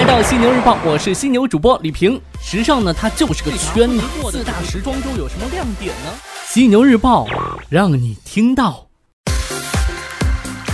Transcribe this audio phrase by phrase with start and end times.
[0.00, 2.18] 来到犀牛日报，我是犀牛主播李平。
[2.40, 4.00] 时尚呢，它就是个圈子。
[4.32, 6.10] 四大时装周有什么亮点呢？
[6.46, 7.26] 犀牛日报
[7.68, 8.86] 让你听到。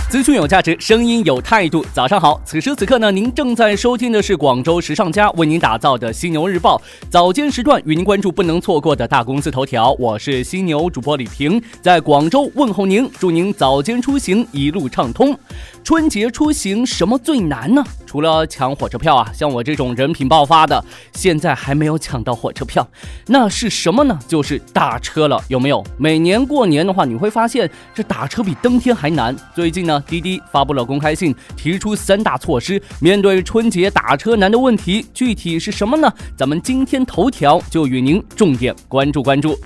[0.09, 1.85] 资讯有价值，声音有态度。
[1.93, 9.91] 早上好，此时此刻呢，您正在收听的是广州时尚家为您打造的犀牛日报早间时段，与您关注不能错过的大公司头条。
[9.99, 15.37] 我是犀牛主播李平，在广州问候您，祝您早间出行一路畅通。
[15.83, 17.83] 春节出行什么最难呢？
[18.05, 20.81] 除了抢火车票啊，像我这种人品爆发的，
[21.13, 22.87] 现在还没有抢到火车票，
[23.25, 24.17] 那是什么呢？
[24.25, 25.83] 就是打车了，有没有？
[25.97, 29.35] 每年过年的话，你会发现这打车比登天还难。
[29.53, 36.11] 最近呢，滴滴发布了公开信，提出三大措施，面对春节打车难的问题，具体是什么呢？
[36.35, 39.57] 咱们今天头条就与您重点关注关注。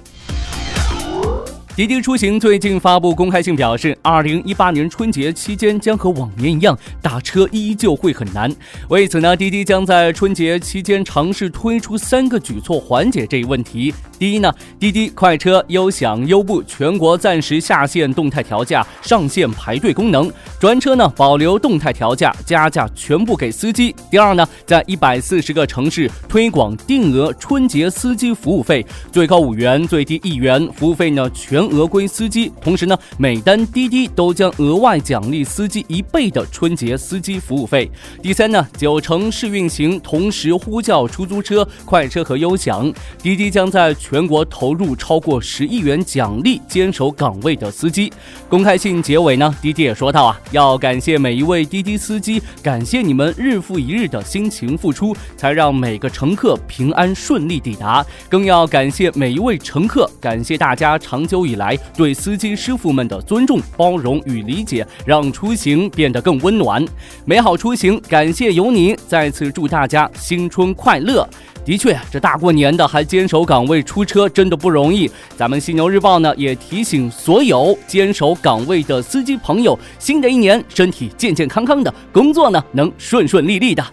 [1.73, 8.53] 滴滴出行最近发布公开信表示，二零一八年春节期间将和往年一样，打车依旧会很难。
[8.89, 13.94] 为此呢，滴滴将在春节期间尝试推出三个举措缓解这一问题。
[14.19, 23.95] 第一呢，滴滴快车优享优步全国暂时下线动态调价，上线排队功能；专车呢保留动态调价，加价全部给司机。
[24.11, 32.52] 第二呢，在一百四十个城市推广定额春节司机服务费，最高五元，最低一元，服务费呢全额归司机。
[32.62, 37.90] 同时呢，每单滴滴都将额外奖励司机一倍的春节司机服务费。
[38.22, 43.92] 第三呢，九城市运行同时呼叫出租车、快车和优享，滴滴将在。
[44.02, 48.12] 全国投入超过十亿元奖励坚守岗位的司机。
[48.50, 58.06] 公开信结尾呢，滴滴也说到啊，要感谢每一位滴滴司机，感谢你们日复一日的辛勤付出，才让每个乘客平安顺利抵达。
[58.28, 66.83] 更要感谢每一位乘客，感谢大家长久以以来对司机师傅们的尊重、包容与理解，让出行变得更温暖。
[67.25, 68.95] 美好出行，感谢有你。
[69.08, 71.27] 再次祝大家新春快乐。
[71.63, 75.09] 的确，这大过年的还坚守岗位出车，真的不容易。
[75.37, 83.86] 咱们犀牛日报呢也提醒所有坚守岗位的司机朋友，新的一年身体健健康康的，工作呢能顺顺利利的。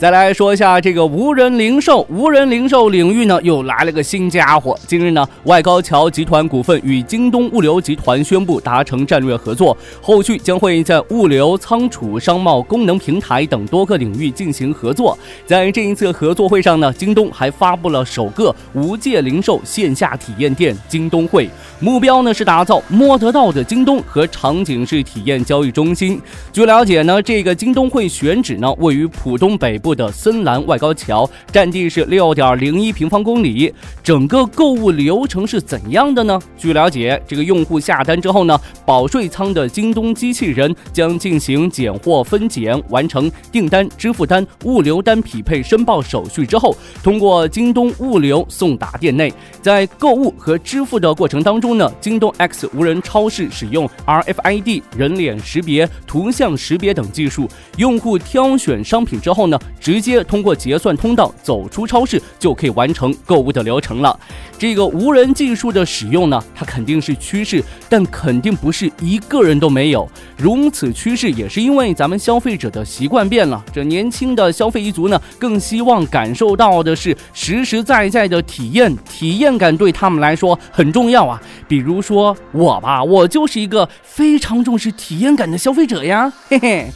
[0.00, 4.74] 再来说一下这个无人零售，无人零售领域呢又来了个新家伙。
[4.86, 15.18] 近日呢，外高桥集团股份与京东物流集团宣布达成战略合作，后续将会在物流、仓储、商贸、功能平台等多个领域进行合作。
[15.44, 21.46] 在这一次合作会上呢，京东还发布了首个无界零售线下体验店——京东会，
[21.78, 26.18] 目标呢是打造摸得到的京东和场景式体验交易中心。
[26.50, 36.40] 据了解呢，这个京东会选址呢位于浦东北部的森兰外高桥占地是六点零一平方公里，整个购物流程是怎样的呢？
[36.56, 49.32] 据了解，这个用户下单之后呢，保税仓的京东机器人将进行拣货分拣，完成订单、支付单、物流单匹配申报手续之后，通过京东物流送达店内。
[49.62, 59.58] 在购物和支付的过程当中呢，京东 X 无人超市使用 RFID 人脸识别、图像识别等技术，用户挑选商品之后呢。
[59.80, 64.18] 直接通过结算通道走出超市，就可以完成购物的流程了。
[64.58, 70.06] 这个无人技术的使用呢，它肯定是趋势，但肯定不是一个人都没有。
[70.36, 73.64] 如此趋势也是因为咱们消费者的习惯变了。
[73.72, 81.40] 这年轻的消费一族呢，更希望感受到的是实实在在的体验，体验感对他们来说很重要啊。
[81.66, 86.90] 比如说我吧，我就是一个非常重视体验感的消费者呀，嘿嘿。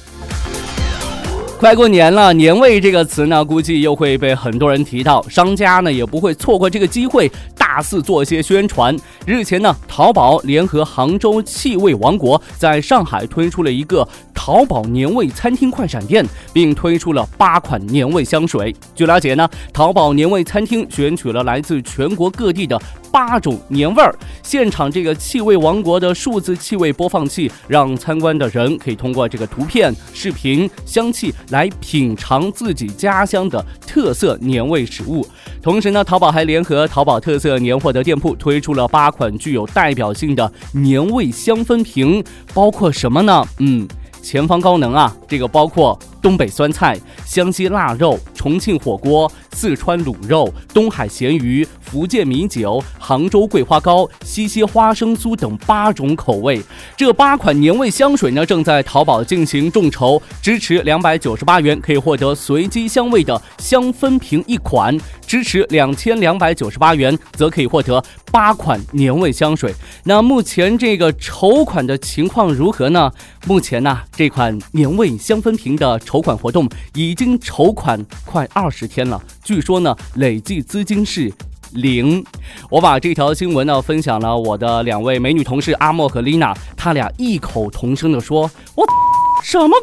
[1.65, 5.27] 快过年了，年味这个词呢，估计又会被很多人提到。
[5.31, 8.95] 商家呢，也不会错过这个机会，大肆做些宣传。
[9.25, 14.07] 日前呢，淘宝联合杭州气味王国，在上海推出了一个
[14.45, 16.23] 淘宝年味餐厅快闪店，
[16.53, 18.77] 并推出了八款年味香水。
[18.95, 22.79] 据了解呢，淘宝年味餐厅选取了来自全国各地的。
[23.11, 24.13] 八种年味儿，
[24.43, 35.25] 现场这个气味王国的数字气味播放器，让参观的人可以通过这个图片、视频、香气来品尝自己家乡的特色年味食物。
[35.63, 43.47] 同时呢，淘宝还联合淘宝特色年货的店铺，推出了八款具有代表性的年味香氛瓶，包括什么呢？
[43.61, 43.87] 嗯，
[44.25, 45.15] 前方高能啊！
[45.29, 48.19] 这个包括东北酸菜、湘西腊肉。
[48.45, 56.61] 重庆火锅、四川卤肉、东海咸鱼、福建米酒、杭州桂花糕、西溪花生酥等八种口味。
[56.95, 64.95] 这八款年味香水呢，正在淘宝进行众筹，支持两百九十八元可以获得随机香味的香氛瓶一款，
[65.27, 69.73] 支持两千两百九十八元则可以获得八款年味香水。
[70.03, 73.09] 那目前这个筹款的情况如何呢？
[73.47, 81.33] 目前呢，这款年味香氛瓶的筹款活动已经筹款快二十天了，据说呢，累计资金是。
[81.75, 82.25] 零，
[82.71, 88.85] 我把这条新闻呢分享了我的两位美女同事阿莫和丽娜，她俩异口同声的说：“我
[89.45, 89.77] 什么？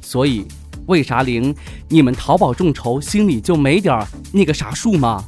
[0.00, 0.46] 所以
[0.86, 1.54] 为啥零？
[1.88, 5.22] 你们淘宝众筹心里就没点那个啥数吗？”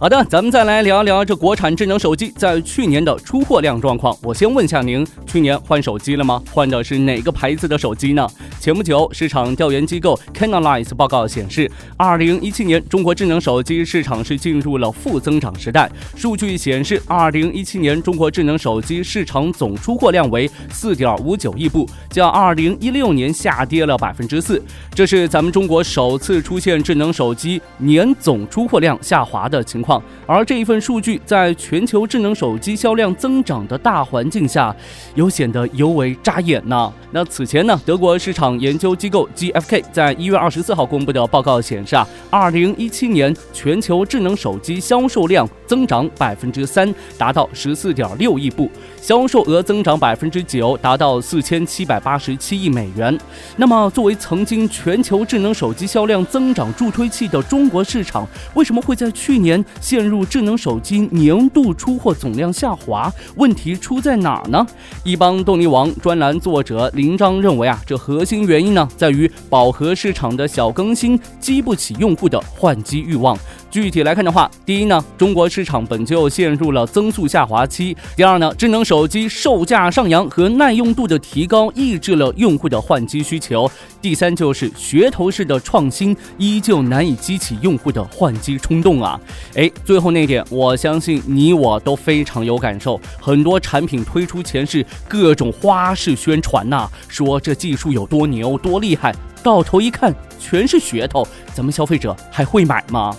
[0.00, 4.16] 好的，咱们再来聊一聊这国产智能手机在去年的出货量状况。
[4.22, 6.42] 我先问下您，去年换手机了吗？
[6.50, 8.26] 换的是哪个牌子的手机呢？
[8.58, 15.90] 前不久，市场调研机构 Canalys 报告显示，二零一七年中国智能手机市场是进入了负增长时代。
[16.16, 24.62] 数据显示，二零一七年中国智能手机市场总出货量为四点五九亿部，较二零一六年下跌了百分之四。
[24.94, 29.89] 这是咱们中国首次出现智能手机年总出货量下滑的情况。
[30.26, 34.74] 而这一份数据，在全球智能手机销量增长的大环境下，
[35.14, 36.92] 又显得尤为扎眼呢。
[37.12, 48.70] 那此前呢，德国市场研究机构 GfK 在一月二十四号公布的报告显示啊，二零一七年全球智能手机销售量增长百分之三，达到十四点六亿部，
[49.00, 53.18] 销售额增长百分之九，达到四千七百八十七亿美元。
[53.56, 59.64] 那么，作为曾经全球智能手机销量增长助推器的中国市场，为什么会在去年？
[59.80, 64.66] 陷入智能手机年度出货总量下滑，问题出在哪儿呢？
[65.04, 73.36] 一帮动力王专栏作者林章认为啊，这核心原因呢，在于饱和市场的小更新激不起用户的换机欲望。
[73.70, 89.20] 具体来看的话，第一呢，中国市场本就陷入了增速下滑期；第二呢，智能手机售价上扬和耐用度的提高抑制了用户的换机需求；第三就是噱头式的创新依旧难以激起用户的换机冲动啊！
[89.54, 103.14] 哎，最后那点，我相信你我都非常有感受，很多产品推出前是各种花式宣传呐，说这技术有多牛多厉害，到头一看全是噱头，咱们消费者还会买吗？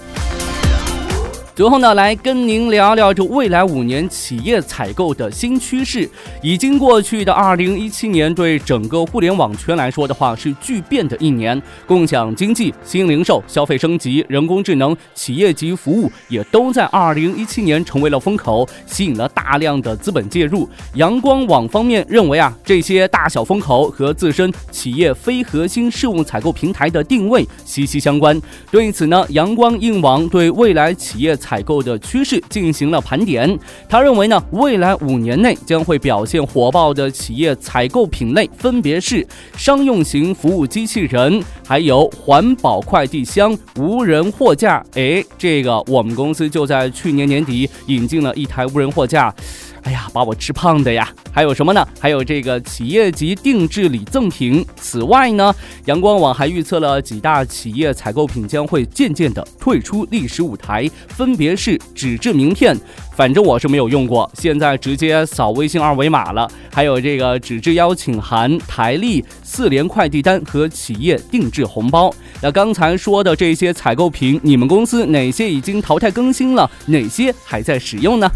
[1.53, 6.09] 最后呢，来跟您聊聊这未来五年企业采购的新趋势。
[6.41, 11.61] 已经过去的二零一七年，对整个互联网圈来说的话，是巨变的一年。
[11.85, 20.67] 共享经济、新零售、消费升级、人工智能、企业级服务，也都在二零一七年成为了风口，吸引了大量的资本介入。
[20.93, 28.41] 阳光网方面认为啊，这些大小风口和自身企业非核心事务采购平台的定位息息相关。
[28.71, 31.37] 对此呢，阳光硬网对未来企业。
[31.41, 33.59] 采购的趋势进行了盘点，
[33.89, 39.27] 他认为呢，未来五年内将会表现火爆的企业采购品类分别是
[39.57, 44.85] 商用型服务机器人，还有环保快递箱、无人货架。
[44.93, 49.33] 哎，这个我们公司就在去年年底引进了一台无人货架。
[49.83, 51.09] 哎呀，把我吃胖的呀！
[51.31, 51.87] 还有什么呢？
[51.99, 54.65] 还有这个企业级定制礼赠品。
[54.75, 55.53] 此外呢，
[55.85, 62.77] 阳光网还预测了几大企业采购品将会渐渐的退出历史舞台，分别是纸质名片，
[63.15, 66.49] 反正我是没有用过，现在直接扫微信二维码了。
[66.71, 72.13] 还有这个纸质邀请函、台历、四联快递单和企业定制红包。
[72.41, 76.69] 那刚才说的这些采购品，你们公司哪些已经淘汰更新了？
[76.85, 78.27] 哪些还在使用呢？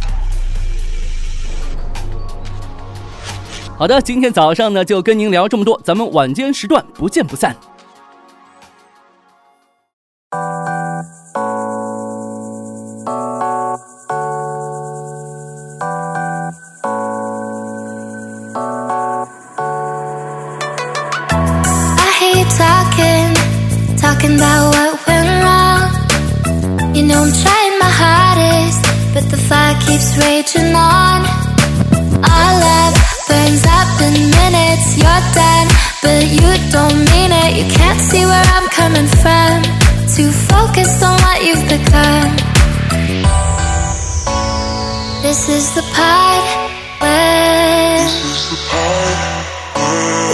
[3.77, 7.53] 好的，今天早上呢就跟您聊这么多，咱们晚间时段不见不散。
[34.97, 35.67] You're dead,
[36.01, 37.51] but you don't mean it.
[37.59, 39.61] You can't see where I'm coming from.
[40.15, 42.31] Too focused on what you've become.
[45.21, 46.45] This is the part
[47.01, 47.97] where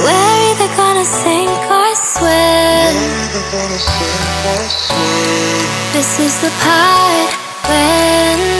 [0.05, 2.93] we're either gonna sink or swim.
[5.93, 7.29] This is the part
[7.69, 8.51] when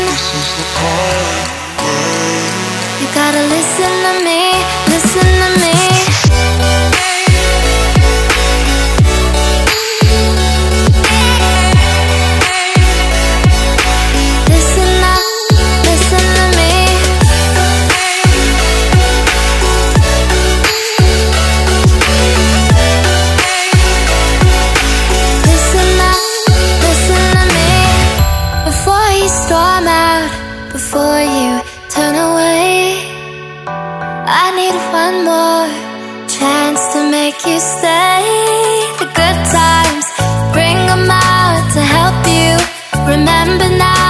[3.34, 4.41] gotta listen to me.
[37.32, 38.24] make you stay.
[39.00, 40.06] The good times,
[40.54, 42.54] bring them out to help you
[43.08, 44.01] remember now.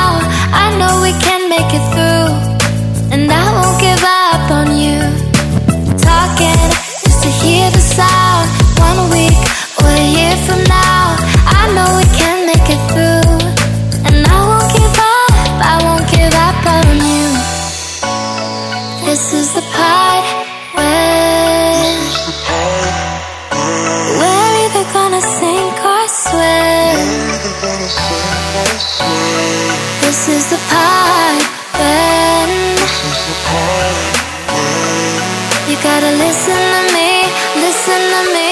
[35.83, 37.23] gotta listen to me,
[37.59, 38.50] listen to me.